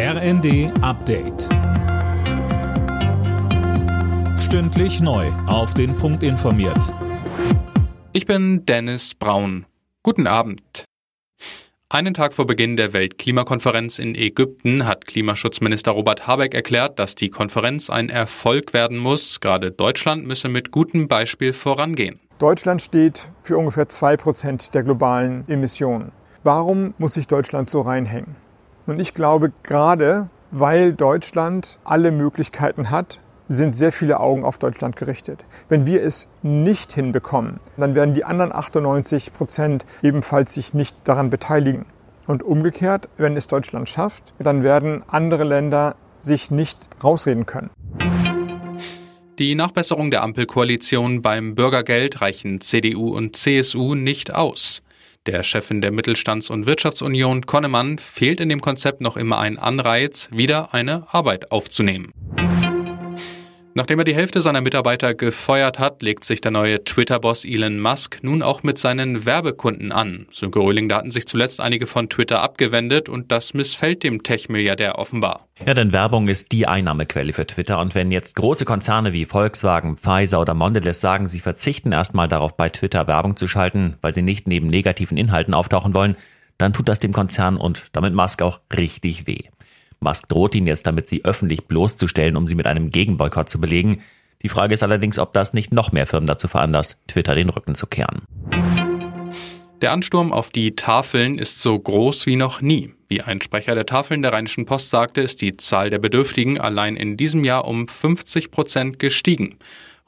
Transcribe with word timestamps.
RND 0.00 0.70
Update. 0.80 1.48
Stündlich 4.38 5.00
neu. 5.00 5.26
Auf 5.48 5.74
den 5.74 5.96
Punkt 5.96 6.22
informiert. 6.22 6.94
Ich 8.12 8.24
bin 8.24 8.64
Dennis 8.64 9.16
Braun. 9.16 9.66
Guten 10.04 10.28
Abend. 10.28 10.84
Einen 11.88 12.14
Tag 12.14 12.32
vor 12.32 12.46
Beginn 12.46 12.76
der 12.76 12.92
Weltklimakonferenz 12.92 13.98
in 13.98 14.14
Ägypten 14.14 14.86
hat 14.86 15.04
Klimaschutzminister 15.04 15.90
Robert 15.90 16.28
Habeck 16.28 16.54
erklärt, 16.54 17.00
dass 17.00 17.16
die 17.16 17.30
Konferenz 17.30 17.90
ein 17.90 18.08
Erfolg 18.08 18.72
werden 18.72 18.98
muss. 18.98 19.40
Gerade 19.40 19.72
Deutschland 19.72 20.28
müsse 20.28 20.48
mit 20.48 20.70
gutem 20.70 21.08
Beispiel 21.08 21.52
vorangehen. 21.52 22.20
Deutschland 22.38 22.82
steht 22.82 23.32
für 23.42 23.58
ungefähr 23.58 23.88
zwei 23.88 24.16
Prozent 24.16 24.76
der 24.76 24.84
globalen 24.84 25.42
Emissionen. 25.48 26.12
Warum 26.44 26.94
muss 26.98 27.14
sich 27.14 27.26
Deutschland 27.26 27.68
so 27.68 27.80
reinhängen? 27.80 28.47
Und 28.88 29.00
ich 29.00 29.12
glaube, 29.12 29.52
gerade 29.64 30.30
weil 30.50 30.94
Deutschland 30.94 31.78
alle 31.84 32.10
Möglichkeiten 32.10 32.90
hat, 32.90 33.20
sind 33.46 33.76
sehr 33.76 33.92
viele 33.92 34.18
Augen 34.18 34.44
auf 34.44 34.56
Deutschland 34.56 34.96
gerichtet. 34.96 35.44
Wenn 35.68 35.84
wir 35.84 36.02
es 36.02 36.32
nicht 36.42 36.94
hinbekommen, 36.94 37.60
dann 37.76 37.94
werden 37.94 38.14
die 38.14 38.24
anderen 38.24 38.50
98 38.50 39.34
Prozent 39.34 39.84
ebenfalls 40.02 40.54
sich 40.54 40.72
nicht 40.72 40.96
daran 41.04 41.28
beteiligen. 41.28 41.84
Und 42.26 42.42
umgekehrt, 42.42 43.10
wenn 43.18 43.36
es 43.36 43.46
Deutschland 43.46 43.90
schafft, 43.90 44.32
dann 44.38 44.62
werden 44.62 45.04
andere 45.06 45.44
Länder 45.44 45.94
sich 46.20 46.50
nicht 46.50 46.78
rausreden 47.04 47.44
können. 47.44 47.68
Die 49.38 49.54
Nachbesserung 49.54 50.10
der 50.10 50.22
Ampelkoalition 50.22 51.20
beim 51.20 51.54
Bürgergeld 51.54 52.22
reichen 52.22 52.62
CDU 52.62 53.14
und 53.14 53.36
CSU 53.36 53.94
nicht 53.94 54.34
aus. 54.34 54.82
Der 55.26 55.42
Chefin 55.42 55.80
der 55.80 55.92
Mittelstands- 55.92 56.50
und 56.50 56.66
Wirtschaftsunion 56.66 57.46
Konnemann 57.46 57.98
fehlt 57.98 58.40
in 58.40 58.48
dem 58.48 58.60
Konzept 58.60 59.00
noch 59.00 59.16
immer 59.16 59.38
ein 59.38 59.58
Anreiz, 59.58 60.28
wieder 60.32 60.72
eine 60.72 61.06
Arbeit 61.12 61.52
aufzunehmen. 61.52 62.12
Nachdem 63.78 64.00
er 64.00 64.04
die 64.04 64.14
Hälfte 64.16 64.42
seiner 64.42 64.60
Mitarbeiter 64.60 65.14
gefeuert 65.14 65.78
hat, 65.78 66.02
legt 66.02 66.24
sich 66.24 66.40
der 66.40 66.50
neue 66.50 66.82
Twitter-Boss 66.82 67.44
Elon 67.44 67.78
Musk 67.78 68.18
nun 68.22 68.42
auch 68.42 68.64
mit 68.64 68.76
seinen 68.76 69.24
Werbekunden 69.24 69.92
an. 69.92 70.26
Sönke 70.32 70.58
Röhling, 70.58 70.88
da 70.88 70.96
hatten 70.96 71.12
sich 71.12 71.28
zuletzt 71.28 71.60
einige 71.60 71.86
von 71.86 72.08
Twitter 72.08 72.42
abgewendet 72.42 73.08
und 73.08 73.30
das 73.30 73.54
missfällt 73.54 74.02
dem 74.02 74.24
Tech-Milliardär 74.24 74.98
offenbar. 74.98 75.46
Ja, 75.64 75.74
denn 75.74 75.92
Werbung 75.92 76.26
ist 76.26 76.50
die 76.50 76.66
Einnahmequelle 76.66 77.32
für 77.32 77.46
Twitter 77.46 77.78
und 77.78 77.94
wenn 77.94 78.10
jetzt 78.10 78.34
große 78.34 78.64
Konzerne 78.64 79.12
wie 79.12 79.26
Volkswagen, 79.26 79.96
Pfizer 79.96 80.40
oder 80.40 80.54
Mondelez 80.54 81.00
sagen, 81.00 81.28
sie 81.28 81.38
verzichten 81.38 81.92
erstmal 81.92 82.26
darauf, 82.26 82.56
bei 82.56 82.70
Twitter 82.70 83.06
Werbung 83.06 83.36
zu 83.36 83.46
schalten, 83.46 83.94
weil 84.00 84.12
sie 84.12 84.22
nicht 84.22 84.48
neben 84.48 84.66
negativen 84.66 85.16
Inhalten 85.16 85.54
auftauchen 85.54 85.94
wollen, 85.94 86.16
dann 86.56 86.72
tut 86.72 86.88
das 86.88 86.98
dem 86.98 87.12
Konzern 87.12 87.56
und 87.56 87.84
damit 87.92 88.12
Musk 88.12 88.42
auch 88.42 88.58
richtig 88.76 89.28
weh. 89.28 89.44
Musk 90.00 90.28
droht 90.28 90.54
ihn 90.54 90.66
jetzt 90.66 90.86
damit, 90.86 91.08
sie 91.08 91.24
öffentlich 91.24 91.66
bloßzustellen, 91.66 92.36
um 92.36 92.46
sie 92.46 92.54
mit 92.54 92.66
einem 92.66 92.90
Gegenboykott 92.90 93.48
zu 93.48 93.60
belegen. 93.60 94.02
Die 94.42 94.48
Frage 94.48 94.74
ist 94.74 94.82
allerdings, 94.82 95.18
ob 95.18 95.32
das 95.32 95.52
nicht 95.52 95.72
noch 95.72 95.92
mehr 95.92 96.06
Firmen 96.06 96.26
dazu 96.26 96.46
veranlasst, 96.48 96.96
Twitter 97.08 97.34
den 97.34 97.48
Rücken 97.48 97.74
zu 97.74 97.86
kehren. 97.86 98.22
Der 99.82 99.92
Ansturm 99.92 100.32
auf 100.32 100.50
die 100.50 100.74
Tafeln 100.74 101.38
ist 101.38 101.60
so 101.60 101.78
groß 101.78 102.26
wie 102.26 102.36
noch 102.36 102.60
nie. 102.60 102.92
Wie 103.08 103.20
ein 103.22 103.40
Sprecher 103.40 103.74
der 103.74 103.86
Tafeln 103.86 104.22
der 104.22 104.32
Rheinischen 104.32 104.66
Post 104.66 104.90
sagte, 104.90 105.20
ist 105.20 105.40
die 105.40 105.56
Zahl 105.56 105.88
der 105.90 105.98
Bedürftigen 105.98 106.60
allein 106.60 106.96
in 106.96 107.16
diesem 107.16 107.44
Jahr 107.44 107.66
um 107.66 107.86
50 107.86 108.50
Prozent 108.50 108.98
gestiegen. 108.98 109.56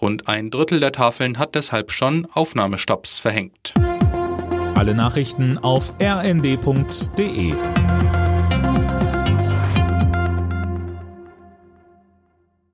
Rund 0.00 0.26
ein 0.26 0.50
Drittel 0.50 0.80
der 0.80 0.92
Tafeln 0.92 1.38
hat 1.38 1.54
deshalb 1.54 1.92
schon 1.92 2.26
Aufnahmestopps 2.32 3.18
verhängt. 3.18 3.74
Alle 4.74 4.94
Nachrichten 4.94 5.58
auf 5.58 5.92
rnd.de 6.00 7.52